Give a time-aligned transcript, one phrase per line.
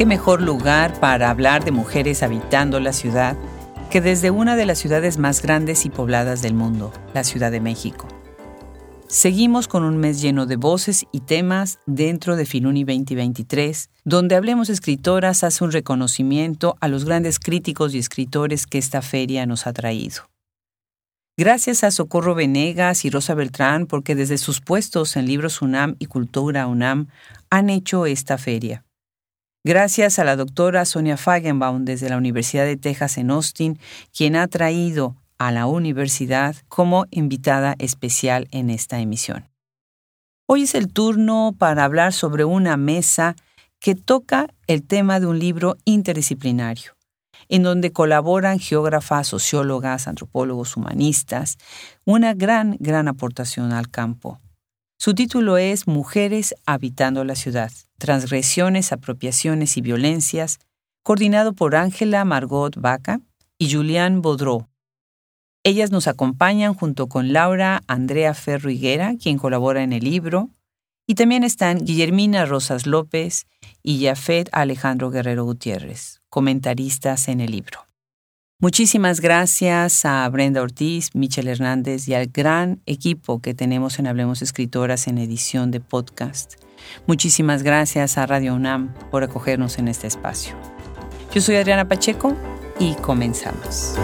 [0.00, 3.36] ¿Qué mejor lugar para hablar de mujeres habitando la ciudad
[3.90, 7.60] que desde una de las ciudades más grandes y pobladas del mundo, la Ciudad de
[7.60, 8.08] México?
[9.08, 14.70] Seguimos con un mes lleno de voces y temas dentro de Filuni 2023, donde Hablemos
[14.70, 19.74] Escritoras hace un reconocimiento a los grandes críticos y escritores que esta feria nos ha
[19.74, 20.30] traído.
[21.36, 26.06] Gracias a Socorro Venegas y Rosa Beltrán porque desde sus puestos en Libros UNAM y
[26.06, 27.08] Cultura UNAM
[27.50, 28.82] han hecho esta feria.
[29.62, 33.78] Gracias a la doctora Sonia Fagenbaum desde la Universidad de Texas en Austin,
[34.16, 39.50] quien ha traído a la universidad como invitada especial en esta emisión.
[40.46, 43.36] Hoy es el turno para hablar sobre una mesa
[43.80, 46.96] que toca el tema de un libro interdisciplinario,
[47.50, 51.58] en donde colaboran geógrafas, sociólogas, antropólogos, humanistas,
[52.06, 54.40] una gran, gran aportación al campo.
[55.02, 60.58] Su título es Mujeres habitando la ciudad, transgresiones, apropiaciones y violencias,
[61.02, 63.22] coordinado por Ángela Margot Vaca
[63.56, 64.66] y Julián Baudreau.
[65.64, 70.50] Ellas nos acompañan junto con Laura Andrea Ferro Higuera, quien colabora en el libro,
[71.06, 73.46] y también están Guillermina Rosas López
[73.82, 77.89] y Jafet Alejandro Guerrero Gutiérrez, comentaristas en el libro.
[78.60, 84.42] Muchísimas gracias a Brenda Ortiz, Michelle Hernández y al gran equipo que tenemos en Hablemos
[84.42, 86.56] Escritoras en edición de podcast.
[87.06, 90.54] Muchísimas gracias a Radio UNAM por acogernos en este espacio.
[91.32, 92.36] Yo soy Adriana Pacheco
[92.78, 93.94] y comenzamos.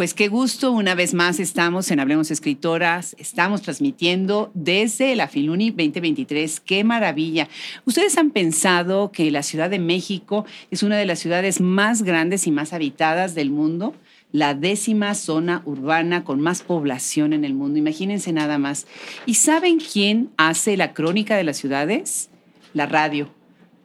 [0.00, 5.68] Pues qué gusto, una vez más estamos en Hablemos Escritoras, estamos transmitiendo desde la Filuni
[5.72, 7.48] 2023, qué maravilla.
[7.84, 12.46] Ustedes han pensado que la Ciudad de México es una de las ciudades más grandes
[12.46, 13.94] y más habitadas del mundo,
[14.32, 18.86] la décima zona urbana con más población en el mundo, imagínense nada más.
[19.26, 22.30] ¿Y saben quién hace la crónica de las ciudades?
[22.72, 23.28] La radio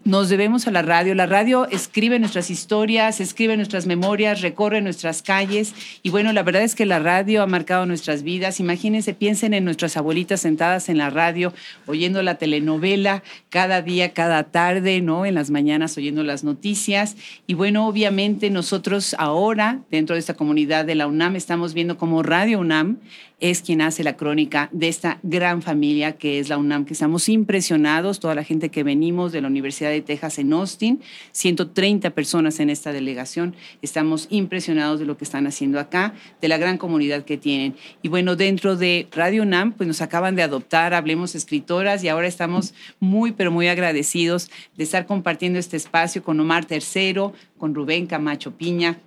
[0.05, 1.15] nos debemos a la radio.
[1.15, 5.73] La radio escribe nuestras historias, escribe nuestras memorias, recorre nuestras calles.
[6.03, 8.59] Y bueno, la verdad es que la radio ha marcado nuestras vidas.
[8.59, 11.53] Imagínense, piensen en nuestras abuelitas sentadas en la radio,
[11.87, 15.25] oyendo la telenovela cada día, cada tarde, ¿no?
[15.25, 17.17] En las mañanas oyendo las noticias.
[17.47, 22.21] Y bueno, obviamente nosotros ahora, dentro de esta comunidad de la UNAM, estamos viendo como
[22.21, 22.99] Radio UNAM
[23.39, 27.27] es quien hace la crónica de esta gran familia que es la UNAM, que estamos
[27.29, 31.01] impresionados, toda la gente que venimos de la Universidad de Texas en Austin,
[31.31, 36.57] 130 personas en esta delegación, estamos impresionados de lo que están haciendo acá, de la
[36.57, 37.75] gran comunidad que tienen.
[38.01, 42.27] Y bueno, dentro de Radio UNAM, pues nos acaban de adoptar, hablemos escritoras, y ahora
[42.27, 48.07] estamos muy, pero muy agradecidos de estar compartiendo este espacio con Omar Tercero, con Rubén
[48.07, 48.99] Camacho Piña,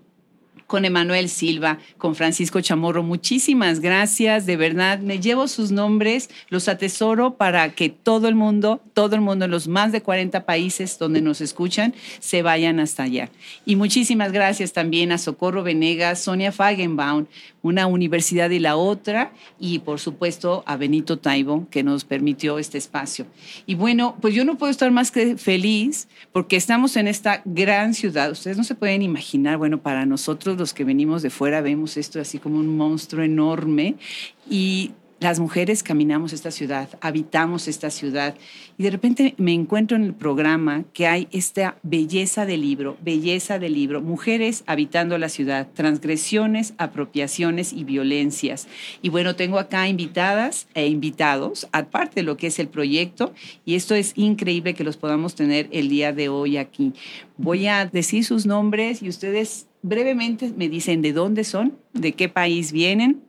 [0.69, 3.03] con Emanuel Silva, con Francisco Chamorro.
[3.03, 5.01] Muchísimas gracias, de verdad.
[5.01, 9.51] Me llevo sus nombres, los atesoro para que todo el mundo, todo el mundo en
[9.51, 13.31] los más de 40 países donde nos escuchan, se vayan hasta allá.
[13.65, 17.25] Y muchísimas gracias también a Socorro Venegas, Sonia Fagenbaum,
[17.63, 22.77] una universidad y la otra, y por supuesto a Benito Taibo, que nos permitió este
[22.77, 23.27] espacio.
[23.65, 27.95] Y bueno, pues yo no puedo estar más que feliz porque estamos en esta gran
[27.95, 28.31] ciudad.
[28.31, 32.21] Ustedes no se pueden imaginar, bueno, para nosotros los que venimos de fuera vemos esto
[32.21, 33.97] así como un monstruo enorme
[34.51, 38.37] y las mujeres caminamos esta ciudad, habitamos esta ciudad
[38.77, 43.59] y de repente me encuentro en el programa que hay esta belleza del libro, belleza
[43.59, 48.69] del libro, mujeres habitando la ciudad, transgresiones, apropiaciones y violencias.
[49.03, 53.75] Y bueno, tengo acá invitadas e invitados, aparte de lo que es el proyecto, y
[53.75, 56.93] esto es increíble que los podamos tener el día de hoy aquí.
[57.37, 62.29] Voy a decir sus nombres y ustedes brevemente me dicen de dónde son, de qué
[62.29, 63.23] país vienen,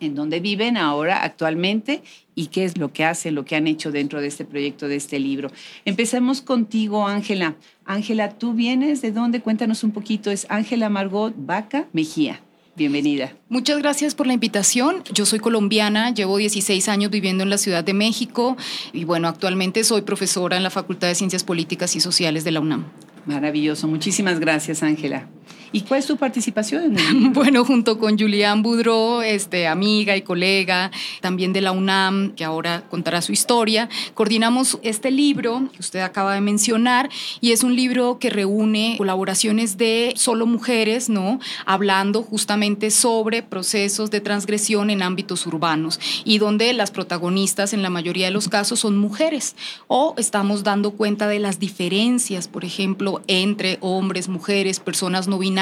[0.00, 2.02] en dónde viven ahora actualmente
[2.34, 4.96] y qué es lo que hacen, lo que han hecho dentro de este proyecto, de
[4.96, 5.50] este libro.
[5.84, 7.56] Empecemos contigo, Ángela.
[7.84, 9.40] Ángela, ¿tú vienes de dónde?
[9.40, 10.30] Cuéntanos un poquito.
[10.30, 12.40] Es Ángela Margot Vaca Mejía.
[12.74, 13.34] Bienvenida.
[13.50, 15.04] Muchas gracias por la invitación.
[15.12, 18.56] Yo soy colombiana, llevo 16 años viviendo en la Ciudad de México
[18.94, 22.60] y bueno, actualmente soy profesora en la Facultad de Ciencias Políticas y Sociales de la
[22.60, 22.86] UNAM.
[23.26, 23.88] Maravilloso.
[23.88, 25.28] Muchísimas gracias, Ángela.
[25.74, 26.96] ¿Y cuál es tu participación?
[27.32, 30.90] bueno, junto con Julián Budro, este, amiga y colega,
[31.22, 36.34] también de la UNAM, que ahora contará su historia, coordinamos este libro que usted acaba
[36.34, 37.08] de mencionar
[37.40, 41.40] y es un libro que reúne colaboraciones de solo mujeres, ¿no?
[41.64, 47.88] Hablando justamente sobre procesos de transgresión en ámbitos urbanos y donde las protagonistas en la
[47.88, 49.56] mayoría de los casos son mujeres
[49.88, 55.61] o estamos dando cuenta de las diferencias, por ejemplo, entre hombres, mujeres, personas no binarias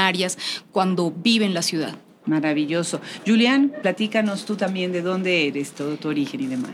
[0.73, 1.95] cuando viven la ciudad.
[2.27, 3.01] Maravilloso.
[3.27, 6.73] Julián, platícanos tú también de dónde eres, todo tu origen y demás.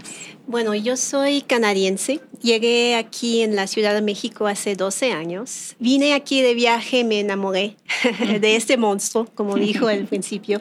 [0.49, 2.20] Bueno, yo soy canadiense.
[2.43, 5.75] Llegué aquí en la Ciudad de México hace 12 años.
[5.78, 7.76] Vine aquí de viaje, me enamoré
[8.40, 10.61] de este monstruo, como dijo al principio,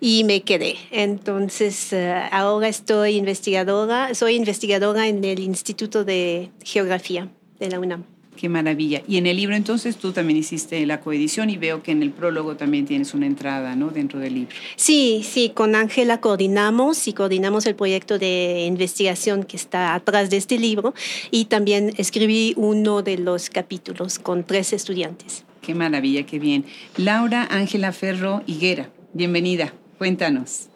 [0.00, 0.76] y me quedé.
[0.90, 7.28] Entonces, eh, ahora estoy investigadora, soy investigadora en el Instituto de Geografía
[7.58, 8.15] de la UNAM.
[8.36, 9.02] Qué maravilla.
[9.08, 12.10] Y en el libro entonces tú también hiciste la coedición y veo que en el
[12.10, 13.88] prólogo también tienes una entrada, ¿no?
[13.88, 14.54] Dentro del libro.
[14.76, 20.36] Sí, sí, con Ángela coordinamos y coordinamos el proyecto de investigación que está atrás de
[20.36, 20.94] este libro
[21.30, 25.44] y también escribí uno de los capítulos con tres estudiantes.
[25.62, 26.64] Qué maravilla, qué bien.
[26.96, 29.72] Laura Ángela Ferro Higuera, bienvenida.
[29.98, 30.68] Cuéntanos.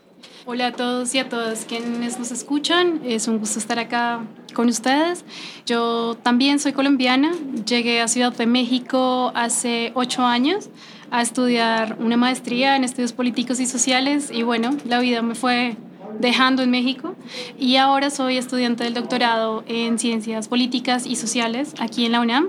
[0.46, 3.02] Hola a todos y a todas quienes nos escuchan.
[3.04, 5.24] Es un gusto estar acá con ustedes.
[5.66, 7.32] Yo también soy colombiana.
[7.66, 10.70] Llegué a Ciudad de México hace ocho años
[11.10, 15.76] a estudiar una maestría en estudios políticos y sociales y bueno, la vida me fue
[16.18, 17.14] dejando en México
[17.58, 22.48] y ahora soy estudiante del doctorado en ciencias políticas y sociales aquí en la UNAM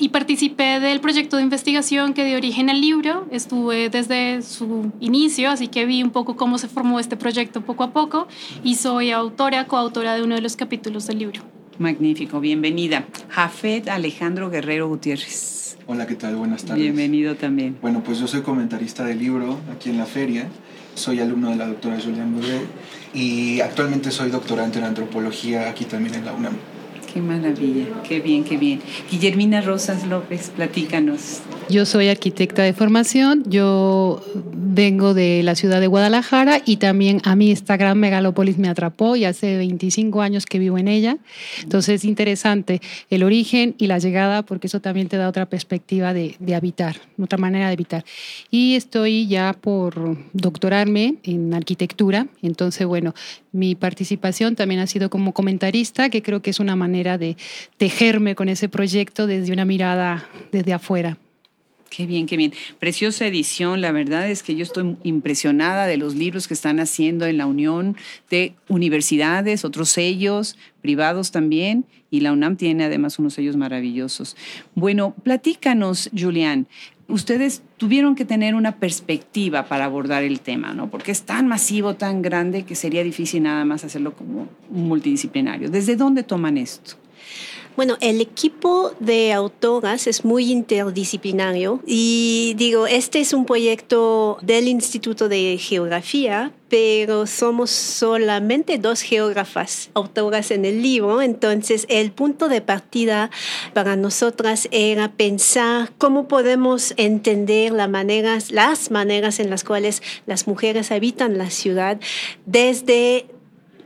[0.00, 3.26] y participé del proyecto de investigación que dio origen al libro.
[3.30, 7.84] Estuve desde su inicio, así que vi un poco cómo se formó este proyecto poco
[7.84, 8.28] a poco
[8.62, 11.42] y soy autora, coautora de uno de los capítulos del libro.
[11.78, 13.06] Magnífico, bienvenida.
[13.28, 15.78] Jafet Alejandro Guerrero Gutiérrez.
[15.86, 16.36] Hola, ¿qué tal?
[16.36, 16.82] Buenas tardes.
[16.82, 17.78] Bienvenido también.
[17.80, 20.48] Bueno, pues yo soy comentarista del libro aquí en la feria.
[20.98, 22.66] Soy alumno de la doctora Julián Bourdet
[23.14, 26.54] y actualmente soy doctorante en antropología aquí también en la UNAM.
[27.18, 28.80] Qué maravilla, qué bien, qué bien.
[29.10, 31.40] Guillermina Rosas López, platícanos.
[31.68, 37.34] Yo soy arquitecta de formación, yo vengo de la ciudad de Guadalajara y también a
[37.34, 41.18] mí esta gran megalópolis me atrapó y hace 25 años que vivo en ella.
[41.62, 42.80] Entonces es interesante
[43.10, 47.00] el origen y la llegada porque eso también te da otra perspectiva de, de habitar,
[47.20, 48.04] otra manera de habitar.
[48.50, 53.12] Y estoy ya por doctorarme en arquitectura, entonces bueno,
[53.52, 57.36] mi participación también ha sido como comentarista, que creo que es una manera de
[57.76, 61.16] tejerme con ese proyecto desde una mirada desde afuera.
[61.90, 62.52] Qué bien, qué bien.
[62.78, 63.80] Preciosa edición.
[63.80, 67.46] La verdad es que yo estoy impresionada de los libros que están haciendo en la
[67.46, 67.96] Unión
[68.30, 74.36] de universidades, otros sellos privados también, y la UNAM tiene además unos sellos maravillosos.
[74.74, 76.66] Bueno, platícanos, Julián.
[77.08, 80.90] Ustedes tuvieron que tener una perspectiva para abordar el tema, ¿no?
[80.90, 85.70] Porque es tan masivo, tan grande, que sería difícil nada más hacerlo como multidisciplinario.
[85.70, 86.96] ¿Desde dónde toman esto?
[87.78, 94.66] Bueno, el equipo de autoras es muy interdisciplinario y digo, este es un proyecto del
[94.66, 102.48] Instituto de Geografía, pero somos solamente dos geógrafas autoras en el libro, entonces el punto
[102.48, 103.30] de partida
[103.74, 110.48] para nosotras era pensar cómo podemos entender las maneras, las maneras en las cuales las
[110.48, 112.00] mujeres habitan la ciudad
[112.44, 113.26] desde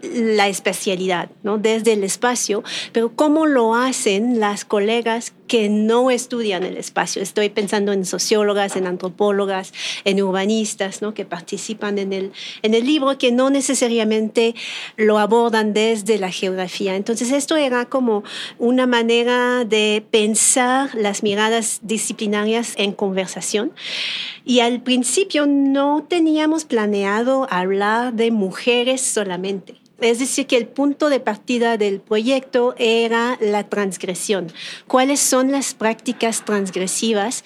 [0.02, 1.58] la especialidad, ¿no?
[1.58, 2.62] Desde el espacio,
[2.92, 7.22] pero cómo lo hacen las colegas que no estudian el espacio.
[7.22, 9.72] Estoy pensando en sociólogas, en antropólogas,
[10.04, 11.14] en urbanistas, ¿no?
[11.14, 12.32] Que participan en el,
[12.62, 14.54] en el libro, que no necesariamente
[14.96, 16.96] lo abordan desde la geografía.
[16.96, 18.24] Entonces, esto era como
[18.58, 23.72] una manera de pensar las miradas disciplinarias en conversación.
[24.44, 29.82] Y al principio no teníamos planeado hablar de mujeres solamente.
[30.02, 34.52] Es decir, que el punto de partida del proyecto era la transgresión.
[34.86, 37.44] ¿Cuáles son las prácticas transgresivas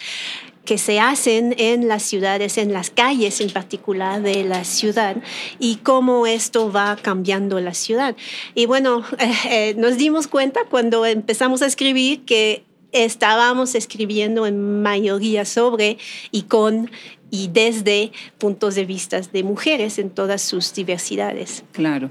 [0.66, 5.16] que se hacen en las ciudades, en las calles en particular de la ciudad
[5.58, 8.16] y cómo esto va cambiando la ciudad.
[8.54, 9.04] Y bueno,
[9.48, 15.98] eh, nos dimos cuenta cuando empezamos a escribir que estábamos escribiendo en mayoría sobre
[16.30, 16.90] y con
[17.30, 21.64] y desde puntos de vista de mujeres en todas sus diversidades.
[21.72, 22.10] Claro.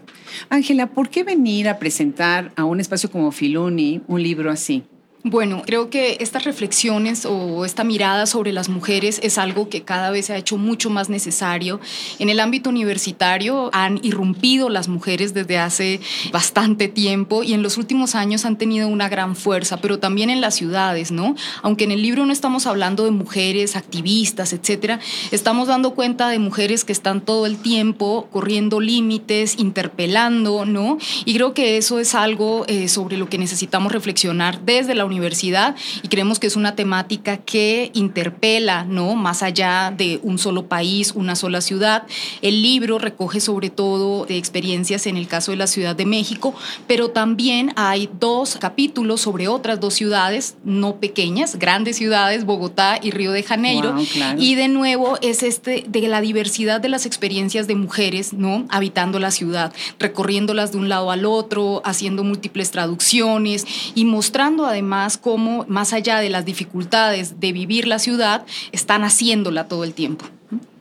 [0.50, 4.84] Ángela, ¿por qué venir a presentar a un espacio como Filuni un libro así?
[5.28, 10.12] Bueno, creo que estas reflexiones o esta mirada sobre las mujeres es algo que cada
[10.12, 11.80] vez se ha hecho mucho más necesario.
[12.20, 16.00] En el ámbito universitario han irrumpido las mujeres desde hace
[16.32, 20.42] bastante tiempo y en los últimos años han tenido una gran fuerza, pero también en
[20.42, 21.36] las ciudades, ¿no?
[21.64, 25.00] Aunque en el libro no estamos hablando de mujeres activistas, etcétera,
[25.32, 31.00] estamos dando cuenta de mujeres que están todo el tiempo corriendo límites, interpelando, ¿no?
[31.26, 35.15] Y creo que eso es algo eh, sobre lo que necesitamos reflexionar desde la universidad
[35.16, 39.16] universidad y creemos que es una temática que interpela, ¿no?
[39.16, 42.04] Más allá de un solo país, una sola ciudad.
[42.42, 46.54] El libro recoge sobre todo de experiencias en el caso de la Ciudad de México,
[46.88, 53.12] pero también hay dos capítulos sobre otras dos ciudades no pequeñas, grandes ciudades, Bogotá y
[53.12, 53.96] Río de Janeiro.
[54.38, 58.66] Y de nuevo es este de la diversidad de las experiencias de mujeres, ¿no?
[58.70, 65.05] Habitando la ciudad, recorriéndolas de un lado al otro, haciendo múltiples traducciones y mostrando además
[65.18, 70.26] cómo, más allá de las dificultades de vivir la ciudad, están haciéndola todo el tiempo.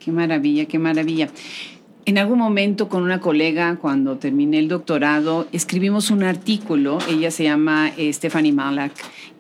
[0.01, 1.29] Qué maravilla, qué maravilla.
[2.07, 7.45] En algún momento con una colega, cuando terminé el doctorado, escribimos un artículo, ella se
[7.45, 8.93] llama eh, Stephanie Malak,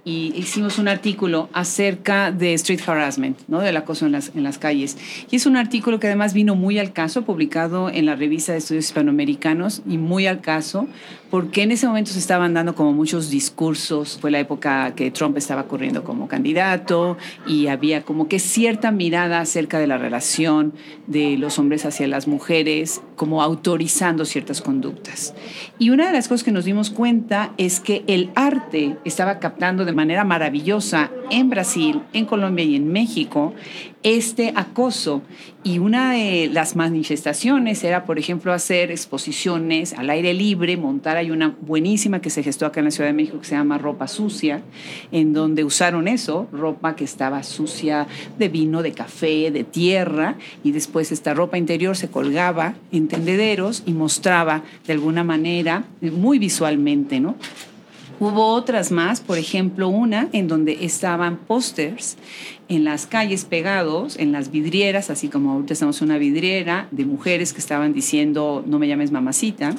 [0.04, 3.60] y hicimos un artículo acerca de street harassment, ¿no?
[3.60, 4.98] del acoso en las, en las calles.
[5.30, 8.58] Y es un artículo que además vino muy al caso, publicado en la revista de
[8.58, 10.86] estudios hispanoamericanos y muy al caso,
[11.30, 15.36] porque en ese momento se estaban dando como muchos discursos, fue la época que Trump
[15.36, 20.74] estaba corriendo como candidato y había como que cierta mirada acerca de la relación
[21.06, 25.34] de los hombres hacia las mujeres, como autorizando ciertas conductas.
[25.76, 29.84] Y una de las cosas que nos dimos cuenta es que el arte estaba captando
[29.84, 33.54] de manera maravillosa en Brasil, en Colombia y en México
[34.04, 35.22] este acoso.
[35.64, 41.30] Y una de las manifestaciones era, por ejemplo, hacer exposiciones al aire libre, montar, hay
[41.30, 44.06] una buenísima que se gestó acá en la Ciudad de México que se llama Ropa
[44.06, 44.60] Sucia,
[45.10, 48.06] en donde usaron eso, ropa que estaba sucia
[48.38, 53.82] de vino, de café, de tierra, y después esta ropa interior se colgaba en tendederos
[53.86, 55.63] y mostraba de alguna manera,
[56.00, 57.36] muy visualmente, ¿no?
[58.20, 62.16] Hubo otras más, por ejemplo, una en donde estaban pósters
[62.68, 67.04] en las calles pegados, en las vidrieras, así como ahorita estamos en una vidriera, de
[67.04, 69.74] mujeres que estaban diciendo no me llames mamacita,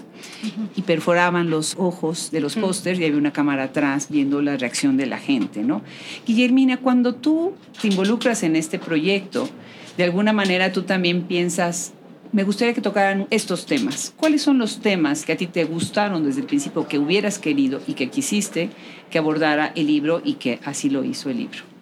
[0.76, 4.98] y perforaban los ojos de los pósters y había una cámara atrás viendo la reacción
[4.98, 5.82] de la gente, ¿no?
[6.28, 9.50] Guillermina, cuando tú te involucras en este proyecto,
[9.98, 11.94] de alguna manera tú también piensas,
[12.36, 14.14] me gustaría que tocaran estos temas.
[14.18, 17.80] ¿Cuáles son los temas que a ti te gustaron desde el principio, que hubieras querido
[17.88, 18.72] y que quisiste
[19.10, 21.75] que abordara el libro y que así lo hizo el libro?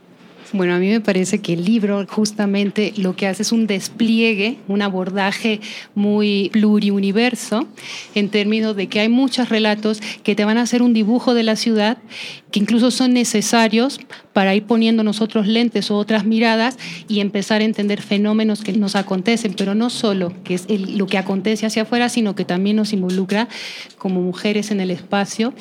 [0.52, 4.58] Bueno, a mí me parece que el libro justamente lo que hace es un despliegue,
[4.68, 5.62] un abordaje
[5.96, 7.68] muy pluriuniverso,
[8.14, 11.44] en términos de que hay muchos relatos que te van a hacer un dibujo de
[11.44, 11.98] la ciudad,
[12.52, 14.00] que incluso son necesarios
[14.34, 18.96] para ir poniendo nosotros lentes o otras miradas y empezar a entender fenómenos que nos
[18.96, 22.94] acontecen, pero no solo que es lo que acontece hacia afuera, sino que también nos
[22.94, 23.48] involucra
[23.98, 25.54] como mujeres en el espacio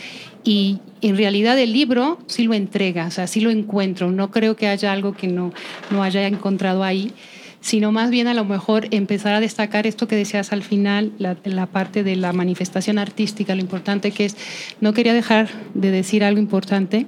[0.45, 4.11] y en realidad el libro sí lo entrega, o sea, sí lo encuentro.
[4.11, 5.52] No creo que haya algo que no,
[5.90, 7.12] no haya encontrado ahí,
[7.61, 11.37] sino más bien a lo mejor empezar a destacar esto que decías al final, la,
[11.44, 14.37] la parte de la manifestación artística, lo importante que es,
[14.80, 17.06] no quería dejar de decir algo importante,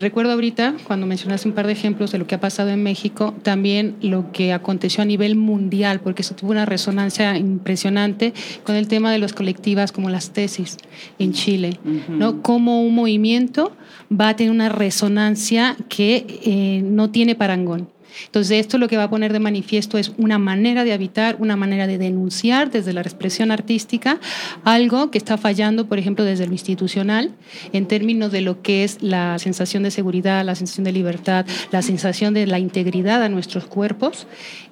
[0.00, 3.34] Recuerdo ahorita, cuando mencionaste un par de ejemplos de lo que ha pasado en México,
[3.42, 8.34] también lo que aconteció a nivel mundial, porque eso tuvo una resonancia impresionante
[8.64, 10.78] con el tema de las colectivas como las tesis
[11.18, 12.42] en Chile, ¿no?
[12.42, 13.72] Como un movimiento
[14.10, 17.88] va a tener una resonancia que eh, no tiene parangón.
[18.26, 21.56] Entonces, esto lo que va a poner de manifiesto es una manera de habitar, una
[21.56, 24.20] manera de denunciar desde la expresión artística
[24.64, 27.32] algo que está fallando, por ejemplo, desde lo institucional,
[27.72, 31.82] en términos de lo que es la sensación de seguridad, la sensación de libertad, la
[31.82, 34.26] sensación de la integridad a nuestros cuerpos,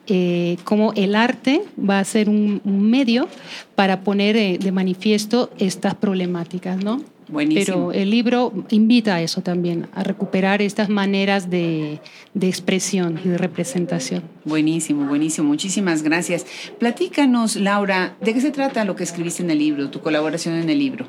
[0.06, 3.28] eh, como el arte va a ser un, medio
[3.76, 7.02] para poner eh, de manifiesto estas problemáticas, ¿no?
[7.26, 12.00] Pero el libro invita a eso también, a recuperar estas maneras de,
[12.34, 14.22] de, expresión y de representación.
[14.44, 15.48] Buenísimo, buenísimo.
[15.48, 16.46] Muchísimas gracias.
[16.78, 20.68] Platícanos, Laura, ¿de qué se trata lo que escribiste en el libro, tu colaboración en
[20.68, 21.06] el libro?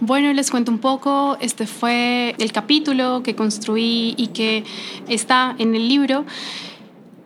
[0.00, 1.36] Bueno, les cuento un poco.
[1.40, 4.64] Este fue el capítulo que construí y que
[5.08, 6.24] está en el libro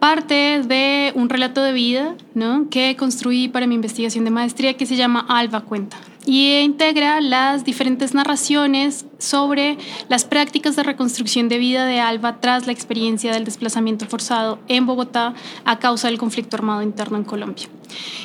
[0.01, 2.69] parte de un relato de vida ¿no?
[2.69, 7.65] que construí para mi investigación de maestría que se llama Alba Cuenta y integra las
[7.65, 9.79] diferentes narraciones sobre
[10.09, 14.87] las prácticas de reconstrucción de vida de Alba tras la experiencia del desplazamiento forzado en
[14.87, 17.69] Bogotá a causa del conflicto armado interno en Colombia.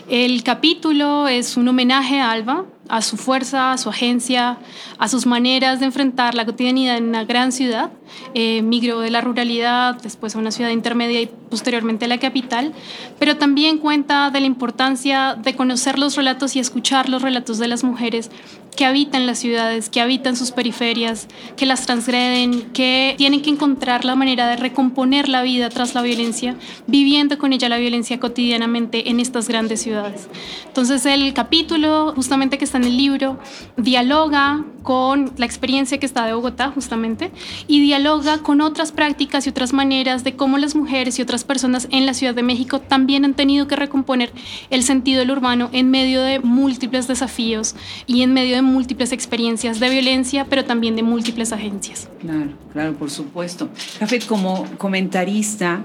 [0.07, 4.57] El capítulo es un homenaje a Alba, a su fuerza, a su agencia,
[4.97, 7.91] a sus maneras de enfrentar la cotidianidad en una gran ciudad.
[8.33, 12.73] Eh, migró de la ruralidad, después a una ciudad intermedia y posteriormente a la capital,
[13.19, 17.67] pero también cuenta de la importancia de conocer los relatos y escuchar los relatos de
[17.67, 18.31] las mujeres
[18.79, 24.05] que habitan las ciudades, que habitan sus periferias, que las transgreden, que tienen que encontrar
[24.05, 26.55] la manera de recomponer la vida tras la violencia,
[26.87, 30.29] viviendo con ella la violencia cotidianamente en estas grandes ciudades.
[30.65, 33.37] Entonces el capítulo justamente que está en el libro
[33.75, 37.31] dialoga con la experiencia que está de Bogotá justamente
[37.67, 41.89] y dialoga con otras prácticas y otras maneras de cómo las mujeres y otras personas
[41.91, 44.31] en la Ciudad de México también han tenido que recomponer
[44.69, 47.75] el sentido del urbano en medio de múltiples desafíos
[48.07, 52.09] y en medio de múltiples experiencias de violencia, pero también de múltiples agencias.
[52.19, 53.69] Claro, claro, por supuesto.
[53.99, 55.83] Jafet, como comentarista,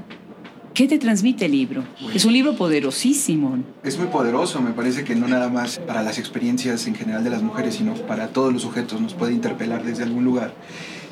[0.74, 1.84] ¿Qué te transmite el libro?
[2.12, 3.58] Es un libro poderosísimo.
[3.84, 7.30] Es muy poderoso, me parece que no nada más para las experiencias en general de
[7.30, 10.52] las mujeres, sino para todos los sujetos, nos puede interpelar desde algún lugar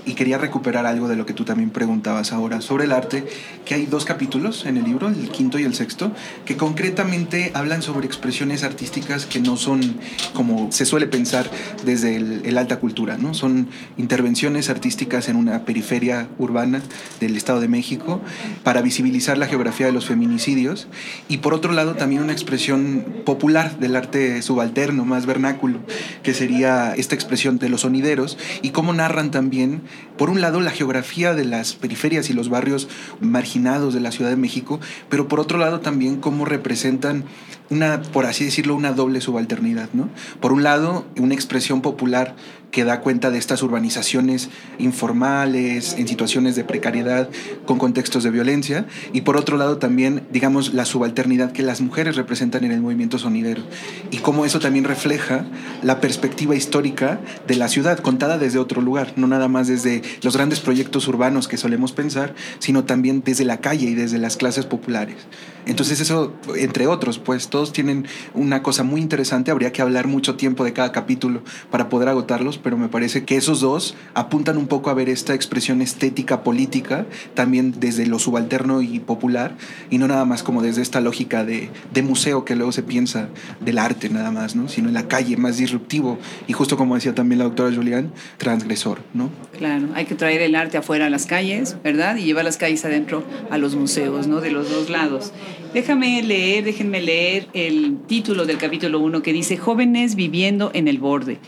[0.04, 3.24] y quería recuperar algo de lo que tú también preguntabas ahora sobre el arte,
[3.64, 6.12] que hay dos capítulos en el libro, el quinto y el sexto,
[6.44, 9.96] que concretamente hablan sobre expresiones artísticas que no son
[10.34, 11.50] como se suele pensar
[11.84, 13.34] desde el, alta cultura, ¿no?
[13.34, 16.82] Son intervenciones artísticas en una periferia urbana
[17.20, 18.20] del Estado de México
[18.62, 20.88] para visibilizar la geografía de los feminicidios
[21.28, 25.80] y por otro lado también una expresión popular del arte subalterno, más vernáculo,
[26.22, 29.82] que sería esta expresión de los sonideros y cómo narran también
[30.16, 32.88] por un lado, la geografía de las periferias y los barrios
[33.20, 37.24] marginados de la Ciudad de México, pero por otro lado también cómo representan
[37.70, 40.10] una, por así decirlo, una doble subalternidad, ¿no?
[40.40, 42.34] Por un lado, una expresión popular
[42.72, 44.48] que da cuenta de estas urbanizaciones
[44.78, 47.28] informales, en situaciones de precariedad,
[47.66, 52.16] con contextos de violencia, y por otro lado también, digamos, la subalternidad que las mujeres
[52.16, 53.62] representan en el movimiento sonidero,
[54.10, 55.44] y cómo eso también refleja
[55.82, 60.34] la perspectiva histórica de la ciudad, contada desde otro lugar, no nada más desde los
[60.34, 64.64] grandes proyectos urbanos que solemos pensar, sino también desde la calle y desde las clases
[64.64, 65.16] populares.
[65.66, 70.36] Entonces eso, entre otros, pues todos tienen una cosa muy interesante, habría que hablar mucho
[70.36, 74.66] tiempo de cada capítulo para poder agotarlos, pero me parece que esos dos apuntan un
[74.66, 79.56] poco a ver esta expresión estética política, también desde lo subalterno y popular,
[79.90, 83.28] y no nada más como desde esta lógica de, de museo que luego se piensa
[83.60, 84.68] del arte nada más, ¿no?
[84.68, 89.00] sino en la calle, más disruptivo, y justo como decía también la doctora Julián, transgresor.
[89.14, 89.30] ¿no?
[89.56, 92.16] Claro, hay que traer el arte afuera a las calles, ¿verdad?
[92.16, 94.40] Y llevar las calles adentro a los museos, ¿no?
[94.40, 95.32] De los dos lados.
[95.74, 100.98] Déjame leer, déjenme leer el título del capítulo 1 que dice Jóvenes viviendo en el
[100.98, 101.38] borde.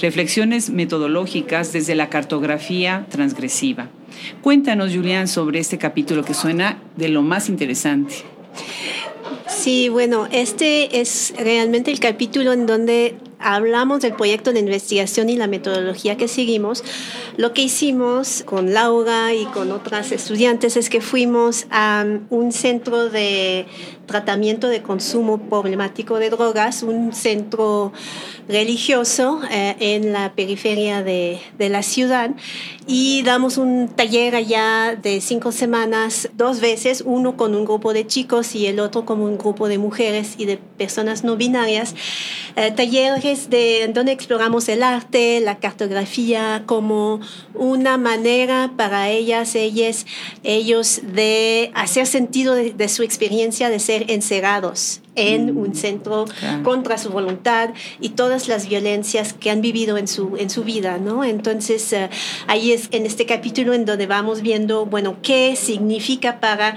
[0.00, 3.90] Reflexiones metodológicas desde la cartografía transgresiva.
[4.40, 8.14] Cuéntanos, Julián, sobre este capítulo que suena de lo más interesante.
[9.56, 15.36] Sí, bueno, este es realmente el capítulo en donde hablamos del proyecto de investigación y
[15.36, 16.82] la metodología que seguimos,
[17.36, 23.10] lo que hicimos con Laura y con otras estudiantes es que fuimos a un centro
[23.10, 23.66] de
[24.06, 27.92] tratamiento de consumo problemático de drogas, un centro
[28.48, 32.30] religioso eh, en la periferia de, de, la ciudad
[32.86, 38.06] y damos un taller allá de cinco semanas, dos veces, uno con un grupo de
[38.06, 41.94] chicos y el otro con un grupo de mujeres y de personas no binarias,
[42.56, 47.20] eh, talleres de, donde exploramos el arte, la cartografía como
[47.54, 50.06] una manera para ellas, ellas,
[50.42, 56.24] ellos de hacer sentido de, de su experiencia de ser encerrados en un centro
[56.62, 60.98] contra su voluntad y todas las violencias que han vivido en su, en su vida,
[60.98, 61.24] ¿no?
[61.24, 62.10] Entonces, eh,
[62.46, 66.76] ahí es en este capítulo en donde vamos viendo, bueno, qué significa para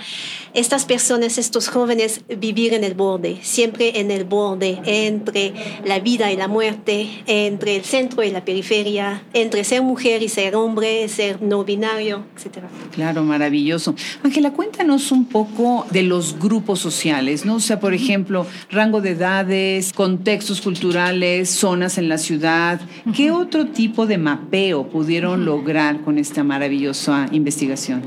[0.53, 5.53] estas personas, estos jóvenes, vivir en el borde, siempre en el borde, entre
[5.85, 10.29] la vida y la muerte, entre el centro y la periferia, entre ser mujer y
[10.29, 12.65] ser hombre, ser no binario, etc.
[12.91, 13.95] Claro, maravilloso.
[14.23, 17.55] Ángela, cuéntanos un poco de los grupos sociales, ¿no?
[17.55, 18.26] O sea, por ejemplo,
[18.71, 22.79] rango de edades, contextos culturales, zonas en la ciudad.
[23.15, 28.03] ¿Qué otro tipo de mapeo pudieron lograr con esta maravillosa investigación?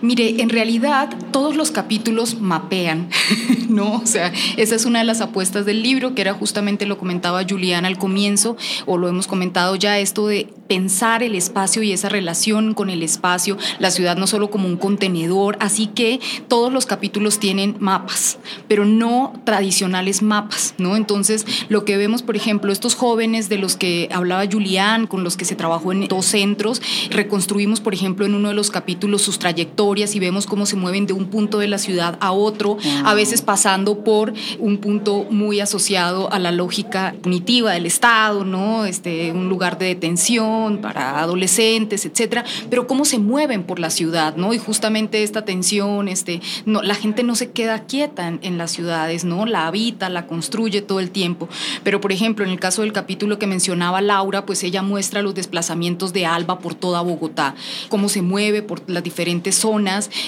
[0.00, 3.10] Mire, en realidad todos los capítulos mapean,
[3.68, 3.96] ¿no?
[3.96, 7.44] O sea, esa es una de las apuestas del libro, que era justamente lo comentaba
[7.48, 8.56] Juliana al comienzo,
[8.86, 13.02] o lo hemos comentado ya, esto de pensar el espacio y esa relación con el
[13.02, 18.38] espacio, la ciudad no solo como un contenedor, así que todos los capítulos tienen mapas,
[18.68, 20.94] pero no tradicionales mapas, ¿no?
[20.94, 25.36] Entonces, lo que vemos, por ejemplo, estos jóvenes de los que hablaba Julián, con los
[25.36, 29.38] que se trabajó en dos centros, reconstruimos, por ejemplo, en uno de los capítulos sus
[29.38, 32.76] trayectorias, historias y vemos cómo se mueven de un punto de la ciudad a otro,
[33.04, 38.84] a veces pasando por un punto muy asociado a la lógica punitiva del Estado, ¿no?
[38.84, 44.36] Este, un lugar de detención para adolescentes, etcétera, pero cómo se mueven por la ciudad,
[44.36, 44.52] ¿no?
[44.52, 48.72] Y justamente esta tensión, este, no, la gente no se queda quieta en, en las
[48.72, 49.46] ciudades, ¿no?
[49.46, 51.48] La habita, la construye todo el tiempo.
[51.82, 55.34] Pero, por ejemplo, en el caso del capítulo que mencionaba Laura, pues ella muestra los
[55.34, 57.54] desplazamientos de Alba por toda Bogotá,
[57.88, 59.77] cómo se mueve por las diferentes zonas.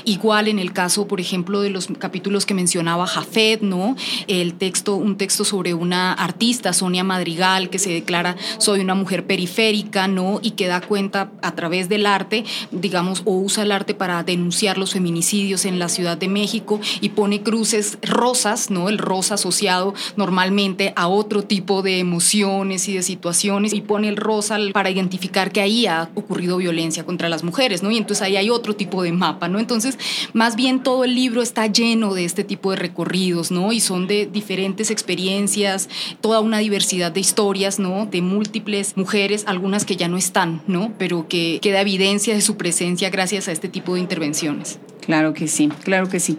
[0.04, 3.96] Igual en el caso, por ejemplo, de los capítulos que mencionaba Jafet, ¿no?
[4.26, 9.26] El texto, un texto sobre una artista, Sonia Madrigal, que se declara soy una mujer
[9.26, 10.40] periférica, ¿no?
[10.42, 14.78] Y que da cuenta a través del arte, digamos, o usa el arte para denunciar
[14.78, 18.88] los feminicidios en la Ciudad de México y pone cruces rosas, ¿no?
[18.88, 24.16] El rosa asociado normalmente a otro tipo de emociones y de situaciones y pone el
[24.16, 27.90] rosa para identificar que ahí ha ocurrido violencia contra las mujeres, ¿no?
[27.90, 29.58] Y entonces ahí hay otro tipo de mapa, ¿no?
[29.58, 29.98] Entonces,
[30.32, 33.72] más bien todo el libro está lleno de este tipo de recorridos, ¿no?
[33.72, 35.88] Y son de diferentes experiencias,
[36.20, 38.06] toda una diversidad de historias, ¿no?
[38.06, 40.92] De múltiples mujeres, algunas que ya no están, ¿no?
[40.98, 44.78] Pero que queda evidencia de su presencia gracias a este tipo de intervenciones.
[45.00, 46.38] Claro que sí, claro que sí.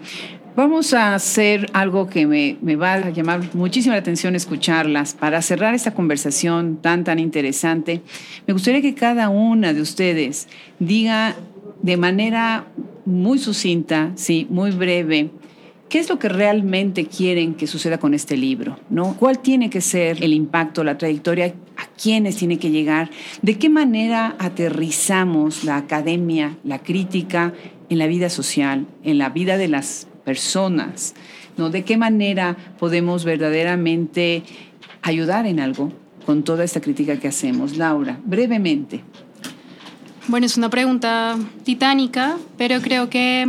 [0.54, 5.14] Vamos a hacer algo que me, me, va a llamar muchísima la atención escucharlas.
[5.14, 8.02] Para cerrar esta conversación tan, tan interesante,
[8.48, 11.36] me gustaría que cada una de ustedes diga
[11.82, 12.66] de manera
[13.12, 15.32] muy sucinta, sí, muy breve,
[15.92, 18.80] ¿Qué es lo que realmente quieren que suceda con este libro?
[18.90, 19.18] ¿no?
[19.18, 21.54] ¿Cuál tiene que ser el impacto, la trayectoria?
[21.76, 23.10] ¿A quiénes tiene que llegar?
[23.42, 27.54] ¿De qué manera aterrizamos la academia, la crítica
[27.90, 31.14] en la vida social, en la vida de las personas?
[31.58, 31.70] ¿no?
[31.70, 34.44] ¿De qué manera podemos verdaderamente
[35.02, 35.92] ayudar en algo
[36.26, 37.76] con toda esta crítica que hacemos?
[37.76, 39.02] Laura, brevemente.
[40.32, 43.46] Bueno, es una pregunta titánica, pero creo que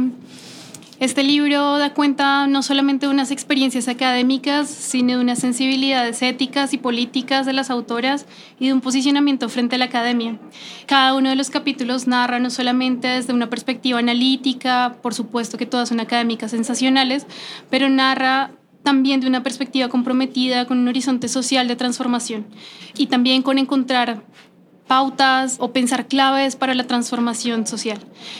[0.99, 6.75] este libro da cuenta no solamente de unas experiencias académicas, sino de unas sensibilidades éticas
[6.75, 8.27] y políticas de las autoras
[8.59, 10.41] y de un posicionamiento frente a la academia.
[10.87, 15.67] Cada uno de los capítulos narra no solamente desde una perspectiva analítica, por supuesto que
[15.67, 17.29] todas son académicas sensacionales,
[17.71, 18.51] pero narra
[18.83, 22.45] también de una perspectiva comprometida con un horizonte social de transformación
[22.97, 24.25] y también con encontrar
[24.87, 27.99] pautas o pensar claves para la transformación social.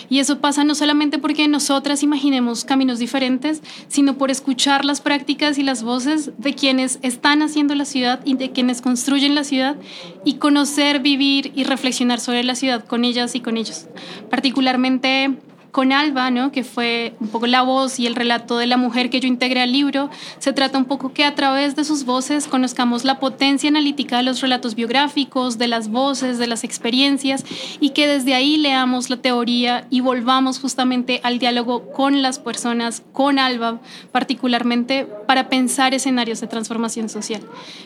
[0.09, 5.59] Y eso pasa no solamente porque nosotras imaginemos caminos diferentes, sino por escuchar las prácticas
[5.59, 9.77] y las voces de quienes están haciendo la ciudad y de quienes construyen la ciudad
[10.25, 13.87] y conocer, vivir y reflexionar sobre la ciudad con ellas y con ellos.
[14.31, 15.39] Particularmente
[15.73, 16.53] con Alba, ¿no?
[16.53, 19.63] que fue un poco la voz y el relato de la mujer que yo integré
[19.63, 23.71] al libro, se trata un poco que a través de sus voces conozcamos la potencia
[23.71, 27.45] analítica de los relatos biográficos, de las voces, de las experiencias,
[27.81, 33.03] y que desde ahí leamos la teoría y volvamos justamente al diálogo con las personas,
[33.15, 33.81] con Alba
[34.13, 37.41] particularmente, para pensar escenarios de transformación social.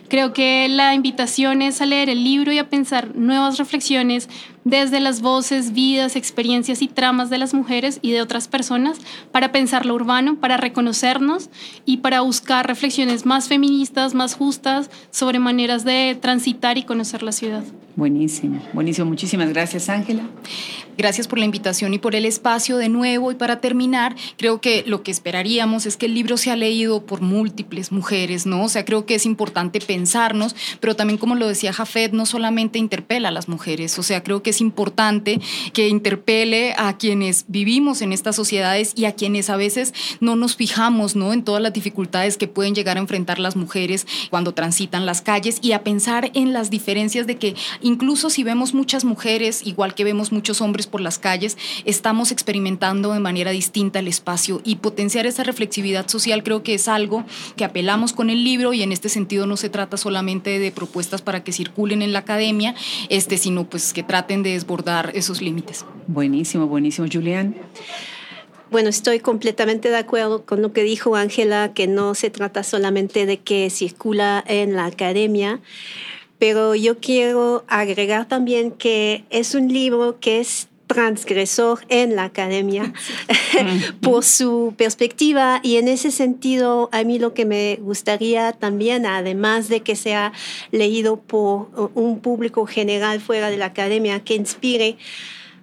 [0.09, 4.29] Creo que la invitación es a leer el libro y a pensar nuevas reflexiones
[4.67, 8.99] desde las voces, vidas, experiencias y tramas de las mujeres y de otras personas
[9.31, 11.51] para pensar lo urbano, para reconocernos
[11.85, 17.31] y para buscar reflexiones más feministas, más justas sobre maneras de transitar y conocer la
[17.31, 17.63] ciudad.
[17.97, 19.07] Buenísimo, buenísimo.
[19.07, 20.29] Muchísimas gracias, Ángela.
[20.99, 23.31] Gracias por la invitación y por el espacio de nuevo.
[23.31, 27.21] Y para terminar, creo que lo que esperaríamos es que el libro sea leído por
[27.21, 28.65] múltiples mujeres, ¿no?
[28.65, 32.79] O sea, creo que es importante pensarnos, pero también, como lo decía Jafet, no solamente
[32.79, 35.41] interpela a las mujeres, o sea, creo que es importante
[35.75, 40.57] que interpele a quienes vivimos en estas sociedades y a quienes a veces no nos
[40.57, 41.33] fijamos, ¿no?
[41.33, 45.59] En todas las dificultades que pueden llegar a enfrentar las mujeres cuando transitan las calles
[45.61, 47.55] y a pensar en las diferencias de que
[47.87, 53.13] incluso si vemos muchas mujeres, igual que vemos muchos hombres, por las calles, estamos experimentando
[53.13, 57.25] de manera distinta el espacio y potenciar esa reflexividad social creo que es algo
[57.57, 61.23] que apelamos con el libro y en este sentido no se trata solamente de propuestas
[61.23, 62.75] para que circulen en la academia,
[63.09, 65.85] este, sino pues que traten de desbordar esos límites.
[66.07, 67.57] Buenísimo, buenísimo, Julián.
[68.71, 73.25] Bueno, estoy completamente de acuerdo con lo que dijo Ángela, que no se trata solamente
[73.25, 75.61] de que circula en la academia,
[76.39, 82.93] pero yo quiero agregar también que es un libro que es transgresor en la academia
[84.01, 85.61] por su perspectiva.
[85.63, 90.33] Y en ese sentido a mí lo que me gustaría también, además de que sea
[90.71, 94.97] leído por un público general fuera de la academia, que inspire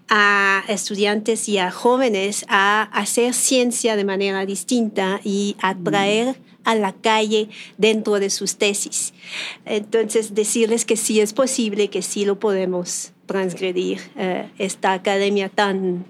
[0.10, 6.94] a estudiantes y a jóvenes a hacer ciencia de manera distinta y atraer a la
[6.94, 9.14] calle dentro de sus tesis.
[9.66, 16.06] Entonces, decirles que sí es posible, que sí lo podemos transgredir, eh, esta academia tan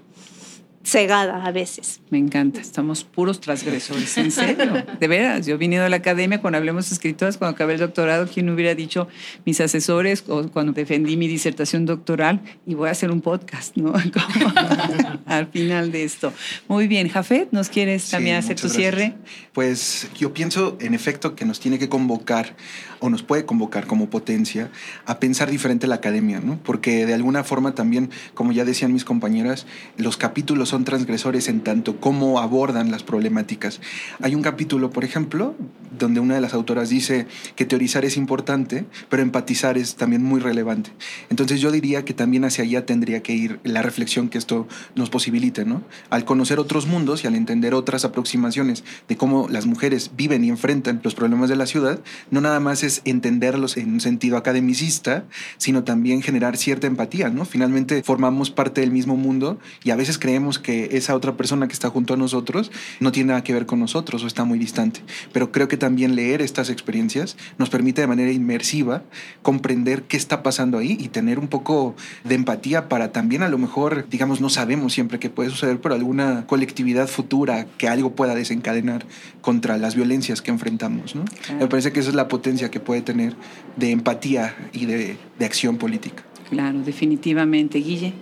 [0.84, 2.00] cegada a veces.
[2.10, 4.84] Me encanta, estamos puros transgresores, en serio.
[5.00, 8.28] De veras, yo he venido a la academia cuando hablemos escritoras, cuando acabé el doctorado,
[8.32, 9.08] ¿quién hubiera dicho
[9.46, 13.94] mis asesores o cuando defendí mi disertación doctoral y voy a hacer un podcast, ¿no?
[15.26, 16.32] al final de esto.
[16.68, 19.14] Muy bien, Jafet, ¿nos quieres también hacer tu cierre?
[19.52, 22.56] Pues yo pienso, en efecto, que nos tiene que convocar
[23.00, 24.70] o nos puede convocar como potencia
[25.04, 26.58] a pensar diferente la academia, ¿no?
[26.62, 31.60] Porque de alguna forma también, como ya decían mis compañeras, los capítulos son transgresores en
[31.60, 33.80] tanto cómo abordan las problemáticas.
[34.22, 35.54] Hay un capítulo, por ejemplo,
[35.98, 40.40] donde una de las autoras dice que teorizar es importante, pero empatizar es también muy
[40.40, 40.90] relevante.
[41.30, 45.10] Entonces yo diría que también hacia allá tendría que ir la reflexión que esto nos
[45.14, 45.80] posibilite, ¿no?
[46.10, 50.48] Al conocer otros mundos y al entender otras aproximaciones de cómo las mujeres viven y
[50.48, 52.00] enfrentan los problemas de la ciudad,
[52.32, 55.22] no nada más es entenderlos en un sentido academicista,
[55.56, 57.44] sino también generar cierta empatía, ¿no?
[57.44, 61.74] Finalmente formamos parte del mismo mundo y a veces creemos que esa otra persona que
[61.74, 65.00] está junto a nosotros no tiene nada que ver con nosotros o está muy distante.
[65.32, 69.04] Pero creo que también leer estas experiencias nos permite de manera inmersiva
[69.42, 73.58] comprender qué está pasando ahí y tener un poco de empatía para también a lo
[73.58, 78.34] mejor, digamos, no sabemos siempre qué puede suceder, pero alguna colectividad futura que algo pueda
[78.34, 79.06] desencadenar
[79.40, 81.24] contra las violencias que enfrentamos, ¿no?
[81.58, 83.34] Me parece que esa es la potencia que puede tener
[83.76, 86.22] de empatía y de, de acción política.
[86.50, 87.78] Claro, definitivamente.
[87.78, 88.12] Guille.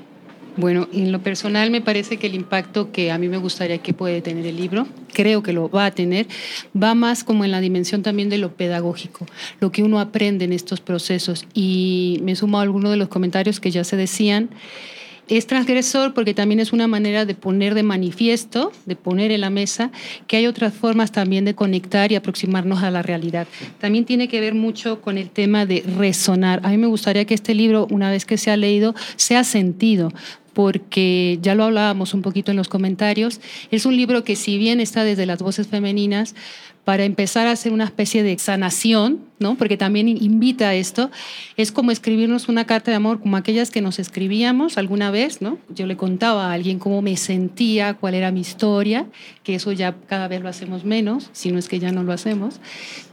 [0.56, 3.94] Bueno, en lo personal me parece que el impacto que a mí me gustaría que
[3.94, 6.26] puede tener el libro, creo que lo va a tener,
[6.80, 9.26] va más como en la dimensión también de lo pedagógico,
[9.60, 11.46] lo que uno aprende en estos procesos.
[11.54, 14.50] Y me sumo a algunos de los comentarios que ya se decían
[15.36, 19.50] es transgresor porque también es una manera de poner de manifiesto, de poner en la
[19.50, 19.90] mesa,
[20.26, 23.46] que hay otras formas también de conectar y aproximarnos a la realidad.
[23.80, 26.60] También tiene que ver mucho con el tema de resonar.
[26.64, 30.12] A mí me gustaría que este libro, una vez que se ha leído, sea sentido,
[30.52, 33.40] porque ya lo hablábamos un poquito en los comentarios,
[33.70, 36.34] es un libro que si bien está desde las voces femeninas,
[36.84, 39.56] para empezar a hacer una especie de sanación, ¿no?
[39.56, 41.10] porque también invita a esto,
[41.56, 45.42] es como escribirnos una carta de amor como aquellas que nos escribíamos alguna vez.
[45.42, 45.58] ¿no?
[45.68, 49.06] Yo le contaba a alguien cómo me sentía, cuál era mi historia,
[49.44, 52.12] que eso ya cada vez lo hacemos menos, si no es que ya no lo
[52.12, 52.60] hacemos.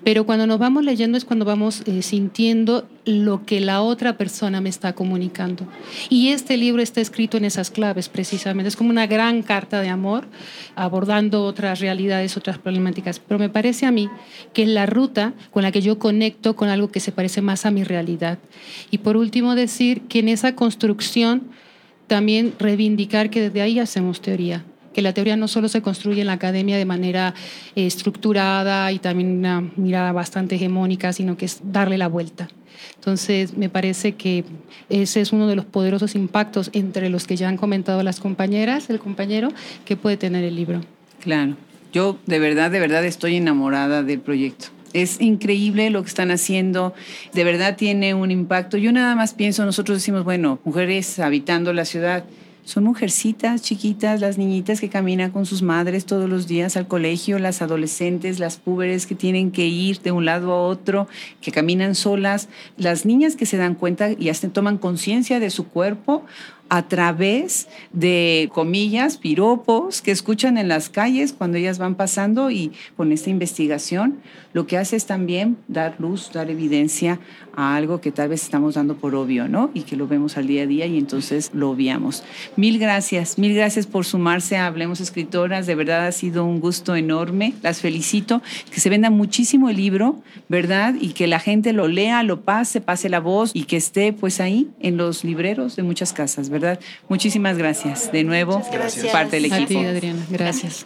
[0.03, 4.61] Pero cuando nos vamos leyendo es cuando vamos eh, sintiendo lo que la otra persona
[4.61, 5.67] me está comunicando.
[6.09, 8.69] Y este libro está escrito en esas claves precisamente.
[8.69, 10.25] Es como una gran carta de amor
[10.75, 13.19] abordando otras realidades, otras problemáticas.
[13.19, 14.09] Pero me a mí
[14.53, 17.65] que es la ruta con la que yo conecto con algo que se parece más
[17.65, 18.39] a mi realidad.
[18.91, 21.43] Y por último decir que en esa construcción
[22.07, 26.27] también reivindicar que desde ahí hacemos teoría que la teoría no solo se construye en
[26.27, 27.35] la academia de manera
[27.75, 32.47] eh, estructurada y también una mirada bastante hegemónica, sino que es darle la vuelta.
[32.95, 34.43] Entonces, me parece que
[34.89, 38.89] ese es uno de los poderosos impactos entre los que ya han comentado las compañeras,
[38.89, 39.49] el compañero,
[39.85, 40.81] que puede tener el libro.
[41.19, 41.55] Claro.
[41.91, 44.67] Yo de verdad, de verdad estoy enamorada del proyecto.
[44.93, 46.93] Es increíble lo que están haciendo,
[47.33, 48.77] de verdad tiene un impacto.
[48.77, 52.23] Yo nada más pienso, nosotros decimos, bueno, mujeres habitando la ciudad,
[52.69, 57.39] son mujercitas chiquitas, las niñitas que caminan con sus madres todos los días al colegio,
[57.39, 61.07] las adolescentes, las púberes que tienen que ir de un lado a otro,
[61.41, 62.47] que caminan solas,
[62.77, 66.25] las niñas que se dan cuenta y hasta toman conciencia de su cuerpo
[66.69, 72.71] a través de, comillas, piropos que escuchan en las calles cuando ellas van pasando y
[72.95, 74.19] con esta investigación
[74.53, 77.19] lo que hace es también dar luz, dar evidencia
[77.55, 79.69] a algo que tal vez estamos dando por obvio, ¿no?
[79.73, 82.23] Y que lo vemos al día a día y entonces lo obviamos.
[82.55, 86.95] Mil gracias, mil gracias por sumarse a Hablemos Escritoras, de verdad ha sido un gusto
[86.95, 90.95] enorme, las felicito, que se venda muchísimo el libro, ¿verdad?
[90.99, 94.39] Y que la gente lo lea, lo pase, pase la voz y que esté pues
[94.39, 96.58] ahí en los libreros de muchas casas, ¿verdad?
[97.07, 99.07] Muchísimas gracias de nuevo, gracias.
[99.07, 99.63] parte del equipo.
[99.63, 100.25] A ti, Adriana.
[100.29, 100.85] Gracias.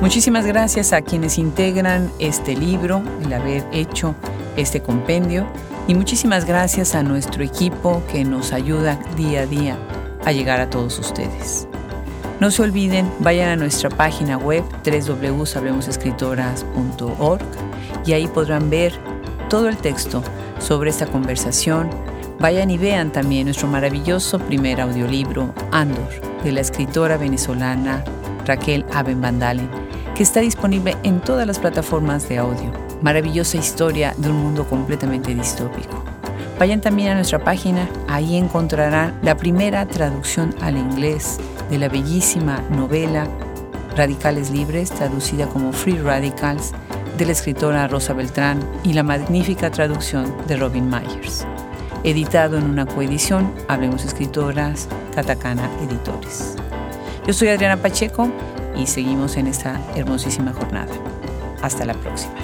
[0.00, 4.16] Muchísimas gracias a quienes integran este libro, el haber hecho
[4.56, 5.46] este compendio,
[5.86, 9.78] y muchísimas gracias a nuestro equipo que nos ayuda día a día
[10.24, 11.69] a llegar a todos ustedes.
[12.40, 17.42] No se olviden, vayan a nuestra página web www.sablemosescritoras.org
[18.06, 18.94] y ahí podrán ver
[19.50, 20.22] todo el texto
[20.58, 21.90] sobre esta conversación.
[22.38, 26.08] Vayan y vean también nuestro maravilloso primer audiolibro, Andor,
[26.42, 28.02] de la escritora venezolana
[28.46, 29.68] Raquel Aben Vandalen,
[30.14, 32.72] que está disponible en todas las plataformas de audio.
[33.02, 36.02] Maravillosa historia de un mundo completamente distópico.
[36.58, 41.38] Vayan también a nuestra página, ahí encontrarán la primera traducción al inglés
[41.70, 43.26] de la bellísima novela
[43.96, 46.72] Radicales Libres, traducida como Free Radicals,
[47.16, 51.46] de la escritora Rosa Beltrán y la magnífica traducción de Robin Myers.
[52.02, 56.56] Editado en una coedición, Hablemos Escritoras, Catacana Editores.
[57.26, 58.30] Yo soy Adriana Pacheco
[58.74, 60.92] y seguimos en esta hermosísima jornada.
[61.62, 62.39] Hasta la próxima.